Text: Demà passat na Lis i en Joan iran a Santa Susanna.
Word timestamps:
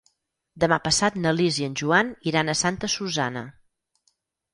Demà 0.61 0.77
passat 0.85 1.19
na 1.25 1.33
Lis 1.39 1.59
i 1.63 1.67
en 1.71 1.75
Joan 1.81 2.09
iran 2.31 2.49
a 2.49 2.57
Santa 2.63 2.89
Susanna. 2.95 3.45